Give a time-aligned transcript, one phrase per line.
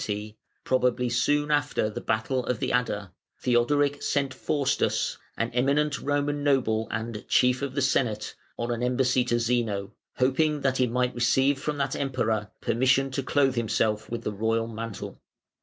[0.01, 0.21] ]In the year
[0.65, 6.43] 490, probably soon after the battle of the Adda, Theodoric sent Faustus, an eminent Roman
[6.43, 11.13] noble and "Chief of the Senate", on an embassy to Zeno, "hoping that he might
[11.13, 15.21] receive from that Emperor permission to clothe himself with the royal mantle".